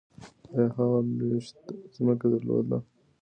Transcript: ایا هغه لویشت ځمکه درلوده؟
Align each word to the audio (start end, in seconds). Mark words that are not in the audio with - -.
ایا 0.53 0.65
هغه 0.75 0.99
لویشت 1.17 1.57
ځمکه 1.95 2.25
درلوده؟ 2.31 2.77